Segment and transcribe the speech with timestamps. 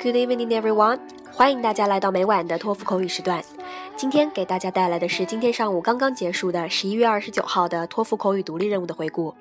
[0.00, 1.00] Good evening, everyone！
[1.32, 3.42] 欢迎大家来到每晚的托福口语时段。
[3.96, 9.34] 今天给大家带来的是今天上午刚刚结束的十一月二十九号的托福口语独立任务的回顾。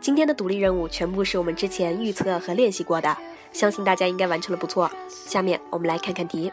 [0.00, 3.14] 今天的独立任务全部是我们之前预测和练习过的，
[3.52, 4.90] 相信大家应该完成了不错。
[5.06, 6.50] 下面我们来看看题。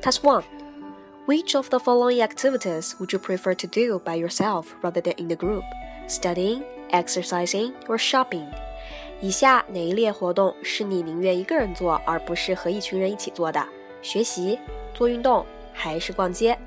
[0.00, 0.42] Task One:
[1.26, 5.28] Which of the following activities would you prefer to do by yourself rather than in
[5.28, 5.64] the group?
[6.08, 8.46] Studying, exercising, or shopping?
[9.21, 13.65] 以下哪一列活动是你宁愿一个人做，而不是和一群人一起做的？
[14.01, 14.57] 学习、
[14.93, 16.57] 做运动还是逛街？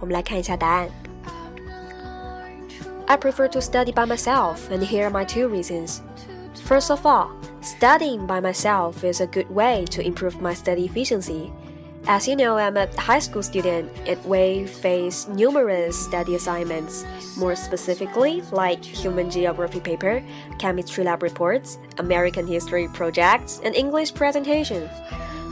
[0.00, 0.88] 我们来看一下答案。
[3.06, 5.98] I prefer to study by myself, and here are my two reasons.
[6.66, 7.28] First of all,
[7.62, 11.50] studying by myself is a good way to improve my study efficiency.
[12.07, 17.05] As you know, I'm a high school student and we face numerous study assignments,
[17.37, 20.23] more specifically, like human geography paper,
[20.57, 24.89] chemistry lab reports, American history projects, and English presentations.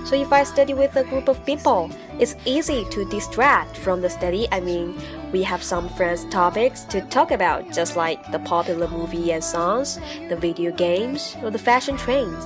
[0.06, 4.09] So if I study with a group of people, it's easy to distract from the
[4.09, 4.48] study.
[4.52, 4.98] I mean,
[5.34, 10.00] we have some friends topics to talk about, just like the popular movie and songs,
[10.30, 12.45] the video games, or the fashion trends.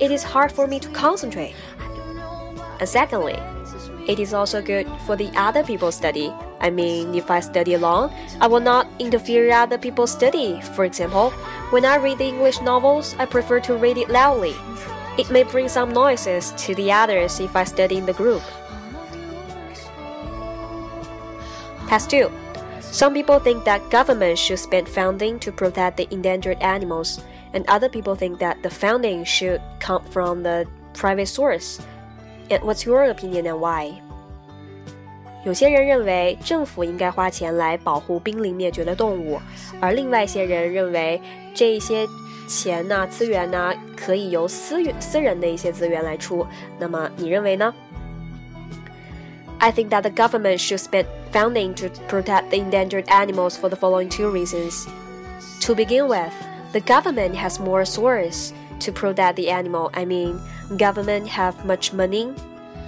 [0.00, 1.54] It is hard for me to concentrate.
[2.80, 3.38] And secondly,
[4.06, 6.32] it is also good for the other people's study.
[6.60, 10.60] I mean, if I study alone, I will not interfere other people's study.
[10.74, 11.30] For example,
[11.70, 14.54] when I read the English novels, I prefer to read it loudly.
[15.18, 18.42] It may bring some noises to the others if I study in the group.
[21.88, 22.30] Task 2.
[22.80, 27.20] Some people think that government should spend funding to protect the endangered animals,
[27.52, 31.80] and other people think that the funding should come from the private source.
[32.49, 33.93] And what's your opinion and why?
[35.45, 39.41] 有些人认为政府应该花钱来保护濒临灭绝的动物，
[39.81, 41.21] 而另外一些人认为
[41.53, 42.07] 这些
[42.47, 46.45] 钱呐、资源呐，可以由私私人的一些资源来出。
[46.79, 47.73] 那么你认为呢？
[49.59, 54.09] I think that the government should spend funding to protect the endangered animals for the following
[54.09, 54.85] two reasons.
[55.61, 56.33] To begin with,
[56.73, 59.90] the government has more resources to protect the animal.
[59.94, 60.40] I mean,
[60.76, 62.32] government have much money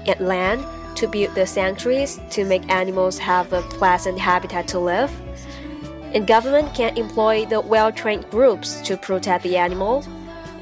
[0.07, 0.65] and land
[0.97, 5.11] to build the sanctuaries to make animals have a pleasant habitat to live
[6.15, 10.05] and government can employ the well-trained groups to protect the animal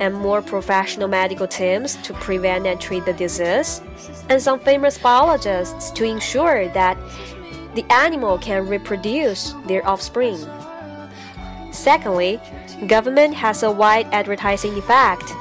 [0.00, 3.80] and more professional medical teams to prevent and treat the disease
[4.28, 6.96] and some famous biologists to ensure that
[7.74, 10.38] the animal can reproduce their offspring.
[11.77, 12.39] Secondly,
[12.87, 15.33] government has a wide advertising effect.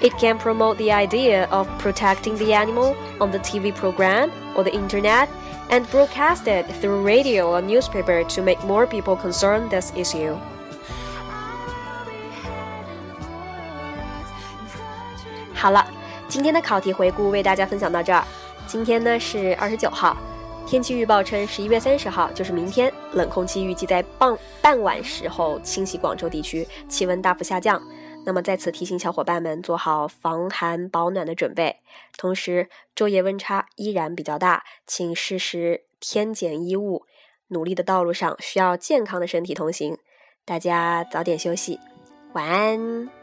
[0.00, 4.72] It can promote the idea of protecting the animal on the TV program or the
[4.72, 5.28] internet
[5.70, 10.36] and broadcast it through radio or newspaper to make more people concerned this issue.
[15.54, 15.84] 好了，
[16.28, 18.22] 今天的考题回顾为大家分享到这儿。
[18.66, 20.16] 今天呢是二十九号，
[20.73, 27.79] 天气预报称十一月三十号就是明天，冷空气预计在傍傍晚时候侵袭广州地区，气温大幅下降。
[28.25, 31.75] 那么在此提醒小伙伴们做好防寒保暖的准备，
[32.17, 37.05] 同时昼夜温差依然比较大，请适时添减衣物。
[37.49, 39.99] 努力的道路上需要健康的身体同行，
[40.43, 41.79] 大家早点休息，
[42.33, 43.22] 晚安。